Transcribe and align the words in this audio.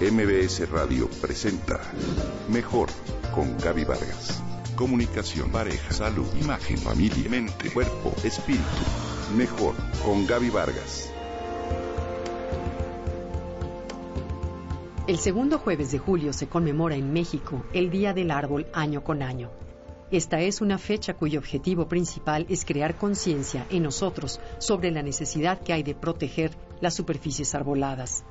MBS 0.00 0.66
Radio 0.70 1.10
presenta 1.20 1.78
Mejor 2.48 2.88
con 3.34 3.58
Gaby 3.58 3.84
Vargas. 3.84 4.42
Comunicación, 4.74 5.52
pareja, 5.52 5.92
salud, 5.92 6.26
imagen, 6.40 6.78
familia, 6.78 7.28
mente, 7.28 7.70
cuerpo, 7.70 8.10
espíritu. 8.24 8.64
Mejor 9.36 9.74
con 10.02 10.26
Gaby 10.26 10.48
Vargas. 10.48 11.12
El 15.06 15.18
segundo 15.18 15.58
jueves 15.58 15.92
de 15.92 15.98
julio 15.98 16.32
se 16.32 16.48
conmemora 16.48 16.94
en 16.94 17.12
México 17.12 17.62
el 17.74 17.90
Día 17.90 18.14
del 18.14 18.30
Árbol 18.30 18.68
año 18.72 19.04
con 19.04 19.22
año. 19.22 19.50
Esta 20.10 20.40
es 20.40 20.62
una 20.62 20.78
fecha 20.78 21.12
cuyo 21.12 21.40
objetivo 21.40 21.88
principal 21.88 22.46
es 22.48 22.64
crear 22.64 22.96
conciencia 22.96 23.66
en 23.68 23.82
nosotros 23.82 24.40
sobre 24.60 24.92
la 24.92 25.02
necesidad 25.02 25.60
que 25.60 25.74
hay 25.74 25.82
de 25.82 25.94
proteger 25.94 26.52
las 26.80 26.94
superficies 26.94 27.54
arboladas. 27.54 28.24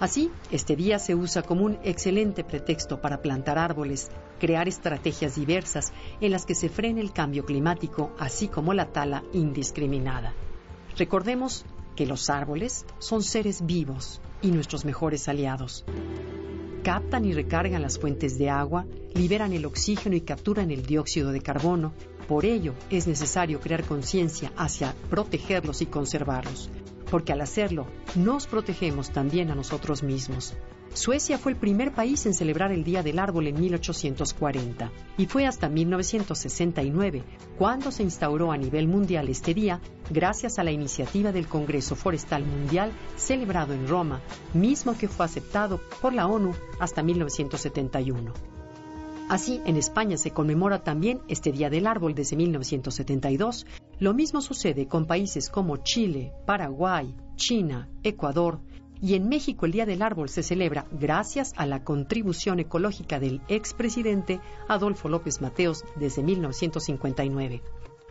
Así, 0.00 0.30
este 0.50 0.76
día 0.76 0.98
se 0.98 1.14
usa 1.14 1.42
como 1.42 1.64
un 1.64 1.78
excelente 1.82 2.44
pretexto 2.44 3.00
para 3.00 3.20
plantar 3.20 3.58
árboles, 3.58 4.10
crear 4.38 4.68
estrategias 4.68 5.34
diversas 5.34 5.92
en 6.20 6.30
las 6.30 6.46
que 6.46 6.54
se 6.54 6.68
frene 6.68 7.00
el 7.00 7.12
cambio 7.12 7.44
climático, 7.44 8.12
así 8.18 8.48
como 8.48 8.74
la 8.74 8.92
tala 8.92 9.24
indiscriminada. 9.32 10.34
Recordemos 10.96 11.64
que 11.96 12.06
los 12.06 12.30
árboles 12.30 12.86
son 12.98 13.22
seres 13.22 13.66
vivos 13.66 14.20
y 14.40 14.52
nuestros 14.52 14.84
mejores 14.84 15.28
aliados 15.28 15.84
captan 16.88 17.26
y 17.26 17.34
recargan 17.34 17.82
las 17.82 17.98
fuentes 17.98 18.38
de 18.38 18.48
agua, 18.48 18.86
liberan 19.12 19.52
el 19.52 19.66
oxígeno 19.66 20.16
y 20.16 20.22
capturan 20.22 20.70
el 20.70 20.86
dióxido 20.86 21.32
de 21.32 21.42
carbono. 21.42 21.92
Por 22.26 22.46
ello, 22.46 22.72
es 22.88 23.06
necesario 23.06 23.60
crear 23.60 23.84
conciencia 23.84 24.52
hacia 24.56 24.94
protegerlos 25.10 25.82
y 25.82 25.86
conservarlos, 25.86 26.70
porque 27.10 27.32
al 27.32 27.40
hacerlo, 27.40 27.86
nos 28.14 28.46
protegemos 28.46 29.10
también 29.10 29.50
a 29.50 29.54
nosotros 29.54 30.02
mismos. 30.02 30.56
Suecia 30.94 31.38
fue 31.38 31.52
el 31.52 31.58
primer 31.58 31.92
país 31.92 32.24
en 32.26 32.34
celebrar 32.34 32.72
el 32.72 32.82
Día 32.82 33.02
del 33.02 33.18
Árbol 33.18 33.46
en 33.46 33.60
1840 33.60 34.90
y 35.18 35.26
fue 35.26 35.46
hasta 35.46 35.68
1969 35.68 37.22
cuando 37.58 37.90
se 37.90 38.02
instauró 38.02 38.52
a 38.52 38.56
nivel 38.56 38.88
mundial 38.88 39.28
este 39.28 39.54
día 39.54 39.80
gracias 40.10 40.58
a 40.58 40.64
la 40.64 40.70
iniciativa 40.70 41.30
del 41.30 41.46
Congreso 41.46 41.94
Forestal 41.94 42.44
Mundial 42.44 42.92
celebrado 43.16 43.74
en 43.74 43.86
Roma, 43.86 44.22
mismo 44.54 44.96
que 44.96 45.08
fue 45.08 45.26
aceptado 45.26 45.80
por 46.00 46.14
la 46.14 46.26
ONU 46.26 46.52
hasta 46.80 47.02
1971. 47.02 48.32
Así, 49.28 49.60
en 49.66 49.76
España 49.76 50.16
se 50.16 50.30
conmemora 50.30 50.82
también 50.82 51.20
este 51.28 51.52
Día 51.52 51.68
del 51.68 51.86
Árbol 51.86 52.14
desde 52.14 52.34
1972. 52.34 53.66
Lo 54.00 54.14
mismo 54.14 54.40
sucede 54.40 54.86
con 54.86 55.06
países 55.06 55.50
como 55.50 55.78
Chile, 55.78 56.32
Paraguay, 56.46 57.16
China, 57.34 57.88
Ecuador, 58.04 58.60
y 59.00 59.14
en 59.14 59.28
México 59.28 59.66
el 59.66 59.72
Día 59.72 59.86
del 59.86 60.02
Árbol 60.02 60.28
se 60.28 60.44
celebra 60.44 60.86
gracias 60.92 61.52
a 61.56 61.66
la 61.66 61.82
contribución 61.82 62.60
ecológica 62.60 63.18
del 63.18 63.40
expresidente 63.48 64.40
Adolfo 64.68 65.08
López 65.08 65.40
Mateos 65.40 65.84
desde 65.96 66.22
1959. 66.22 67.62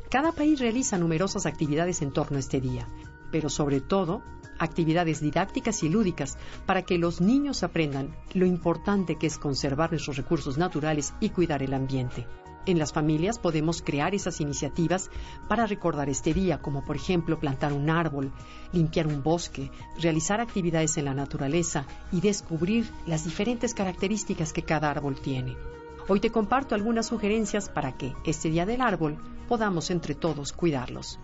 Cada 0.10 0.34
país 0.34 0.60
realiza 0.60 0.98
numerosas 0.98 1.46
actividades 1.46 2.02
en 2.02 2.12
torno 2.12 2.36
a 2.36 2.42
este 2.42 2.60
día, 2.60 2.88
pero 3.32 3.50
sobre 3.50 3.80
todo 3.80 4.22
actividades 4.60 5.22
didácticas 5.22 5.84
y 5.84 5.90
lúdicas 5.90 6.38
para 6.66 6.82
que 6.82 6.98
los 6.98 7.22
niños 7.22 7.64
aprendan 7.64 8.14
lo 8.34 8.46
importante 8.46 9.16
que 9.18 9.28
es 9.28 9.38
conservar 9.38 9.92
nuestros 9.92 10.18
recursos 10.18 10.58
naturales 10.58 11.14
y 11.22 11.30
cuidar 11.30 11.64
el 11.64 11.74
ambiente. 11.74 12.26
En 12.68 12.78
las 12.78 12.92
familias 12.92 13.40
podemos 13.40 13.82
crear 13.82 14.14
esas 14.14 14.42
iniciativas 14.42 15.10
para 15.48 15.66
recordar 15.66 16.10
este 16.10 16.34
día, 16.34 16.62
como 16.62 16.84
por 16.84 16.98
ejemplo 16.98 17.40
plantar 17.40 17.72
un 17.72 17.90
árbol, 17.90 18.34
limpiar 18.74 19.08
un 19.08 19.24
bosque, 19.24 19.72
realizar 19.98 20.42
actividades 20.42 20.98
en 20.98 21.06
la 21.06 21.14
naturaleza 21.14 21.86
y 22.12 22.20
descubrir 22.20 22.86
las 23.06 23.24
diferentes 23.24 23.74
características 23.74 24.52
que 24.52 24.64
cada 24.64 24.92
árbol 24.92 25.16
tiene. 25.22 25.56
Hoy 26.10 26.20
te 26.20 26.30
comparto 26.30 26.76
algunas 26.76 27.06
sugerencias 27.06 27.70
para 27.70 27.94
que 27.94 28.14
este 28.26 28.50
día 28.50 28.66
del 28.66 28.82
árbol 28.82 29.18
podamos 29.48 29.90
entre 29.90 30.14
todos 30.14 30.52
cuidarlos. 30.52 31.22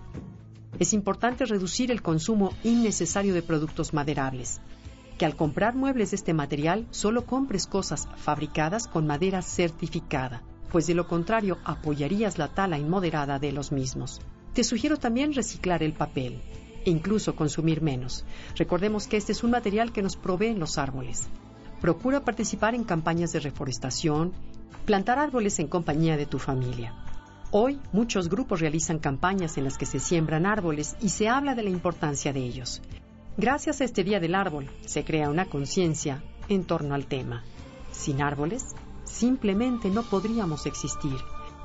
Es 0.80 0.94
importante 0.94 1.44
reducir 1.44 1.92
el 1.92 2.02
consumo 2.02 2.54
innecesario 2.64 3.34
de 3.34 3.42
productos 3.42 3.94
maderables. 3.94 4.62
Que 5.18 5.26
al 5.26 5.36
comprar 5.36 5.76
muebles 5.76 6.12
de 6.12 6.16
este 6.16 6.34
material 6.34 6.88
solo 6.92 7.26
compres 7.26 7.68
cosas 7.68 8.08
fabricadas 8.16 8.88
con 8.88 9.06
madera 9.06 9.42
certificada 9.42 10.42
pues 10.74 10.88
de 10.88 10.96
lo 10.96 11.08
contrario 11.08 11.60
apoyarías 11.64 12.40
la 12.40 12.48
tala 12.48 12.80
inmoderada 12.80 13.38
de 13.38 13.52
los 13.52 13.72
mismos. 13.72 14.20
Te 14.54 14.64
sugiero 14.64 14.98
también 14.98 15.34
reciclar 15.34 15.84
el 15.84 15.94
papel 15.94 16.42
e 16.84 16.90
incluso 16.90 17.36
consumir 17.36 17.84
menos. 17.84 18.26
Recordemos 18.56 19.06
que 19.06 19.18
este 19.18 19.34
es 19.34 19.44
un 19.44 19.52
material 19.52 19.94
que 19.94 20.02
nos 20.02 20.18
proveen 20.18 20.60
los 20.60 20.80
árboles. 20.80 21.30
Procura 21.80 22.26
participar 22.26 22.74
en 22.74 22.86
campañas 22.86 23.32
de 23.32 23.40
reforestación, 23.40 24.34
plantar 24.86 25.20
árboles 25.20 25.60
en 25.60 25.68
compañía 25.68 26.18
de 26.18 26.26
tu 26.26 26.40
familia. 26.40 26.96
Hoy 27.52 27.80
muchos 27.92 28.28
grupos 28.28 28.60
realizan 28.60 28.98
campañas 28.98 29.60
en 29.60 29.66
las 29.66 29.78
que 29.78 29.86
se 29.86 30.00
siembran 30.00 30.48
árboles 30.48 30.96
y 31.02 31.10
se 31.10 31.30
habla 31.30 31.54
de 31.54 31.62
la 31.62 31.70
importancia 31.70 32.34
de 32.34 32.40
ellos. 32.40 32.82
Gracias 33.38 33.80
a 33.80 33.84
este 33.84 34.04
Día 34.04 34.20
del 34.20 34.34
Árbol 34.34 34.72
se 34.88 35.06
crea 35.06 35.30
una 35.30 35.46
conciencia 35.46 36.24
en 36.50 36.64
torno 36.66 36.96
al 36.96 37.06
tema. 37.06 37.44
Sin 37.92 38.24
árboles, 38.24 38.74
simplemente 39.14 39.90
no 39.90 40.04
podríamos 40.04 40.66
existir. 40.66 41.18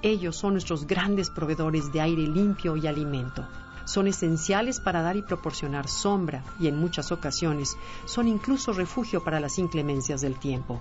Ellos 0.03 0.37
son 0.37 0.53
nuestros 0.53 0.87
grandes 0.87 1.31
proveedores 1.31 1.91
de 1.93 2.01
aire 2.01 2.23
limpio 2.23 2.77
y 2.77 2.87
alimento. 2.87 3.47
Son 3.85 4.07
esenciales 4.07 4.81
para 4.81 5.01
dar 5.01 5.17
y 5.17 5.23
proporcionar 5.23 5.89
sombra 5.89 6.45
y 6.61 6.69
en 6.69 6.77
muchas 6.79 7.11
ocasiones 7.11 7.77
son 8.05 8.29
incluso 8.29 8.73
refugio 8.73 9.25
para 9.25 9.41
las 9.41 9.59
inclemencias 9.59 10.21
del 10.21 10.39
tiempo. 10.39 10.81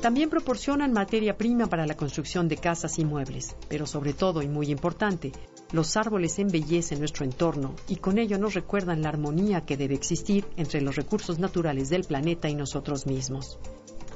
También 0.00 0.30
proporcionan 0.30 0.92
materia 0.92 1.36
prima 1.36 1.66
para 1.66 1.86
la 1.86 1.96
construcción 1.96 2.48
de 2.48 2.56
casas 2.56 2.98
y 2.98 3.04
muebles, 3.04 3.54
pero 3.68 3.86
sobre 3.86 4.14
todo 4.14 4.42
y 4.42 4.48
muy 4.48 4.70
importante, 4.70 5.32
los 5.72 5.96
árboles 5.96 6.38
embellecen 6.38 6.98
nuestro 6.98 7.24
entorno 7.24 7.74
y 7.88 7.96
con 7.96 8.18
ello 8.18 8.38
nos 8.38 8.54
recuerdan 8.54 9.02
la 9.02 9.10
armonía 9.10 9.64
que 9.64 9.76
debe 9.76 9.94
existir 9.94 10.46
entre 10.56 10.80
los 10.80 10.96
recursos 10.96 11.38
naturales 11.38 11.88
del 11.88 12.04
planeta 12.04 12.48
y 12.48 12.54
nosotros 12.54 13.06
mismos. 13.06 13.58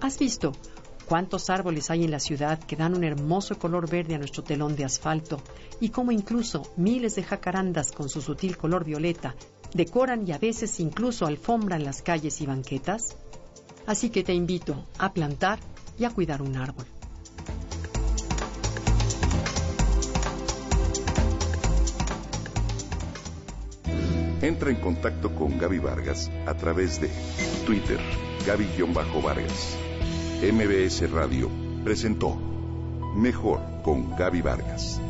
¿Has 0.00 0.18
visto 0.18 0.52
cuántos 1.06 1.48
árboles 1.50 1.90
hay 1.90 2.04
en 2.04 2.10
la 2.10 2.20
ciudad 2.20 2.58
que 2.58 2.76
dan 2.76 2.94
un 2.94 3.04
hermoso 3.04 3.58
color 3.58 3.88
verde 3.88 4.14
a 4.14 4.18
nuestro 4.18 4.42
telón 4.42 4.76
de 4.76 4.84
asfalto 4.84 5.40
y 5.80 5.90
cómo 5.90 6.12
incluso 6.12 6.62
miles 6.76 7.14
de 7.14 7.22
jacarandas 7.22 7.92
con 7.92 8.08
su 8.08 8.20
sutil 8.20 8.56
color 8.56 8.84
violeta 8.84 9.34
decoran 9.72 10.26
y 10.26 10.32
a 10.32 10.38
veces 10.38 10.80
incluso 10.80 11.26
alfombran 11.26 11.84
las 11.84 12.02
calles 12.02 12.40
y 12.40 12.46
banquetas? 12.46 13.16
Así 13.86 14.10
que 14.10 14.24
te 14.24 14.34
invito 14.34 14.84
a 14.98 15.12
plantar 15.12 15.60
y 15.98 16.04
a 16.04 16.10
cuidar 16.10 16.42
un 16.42 16.56
árbol. 16.56 16.86
Entra 24.42 24.70
en 24.70 24.76
contacto 24.76 25.34
con 25.34 25.58
Gaby 25.58 25.78
Vargas 25.78 26.30
a 26.46 26.54
través 26.54 27.00
de 27.00 27.10
Twitter, 27.64 27.98
Gaby-Vargas 28.46 29.85
MBS 30.42 31.10
Radio 31.10 31.50
presentó 31.82 32.36
Mejor 33.16 33.58
con 33.82 34.14
Gaby 34.16 34.42
Vargas. 34.42 35.00